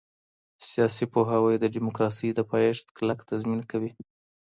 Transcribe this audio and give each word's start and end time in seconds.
سياسي 0.69 1.05
پوهاوی 1.13 1.55
د 1.59 1.65
ديموکراسۍ 1.75 2.29
د 2.35 2.39
پايښت 2.51 2.85
کلک 2.97 3.19
تضمين 3.29 3.61
کوي. 3.71 3.91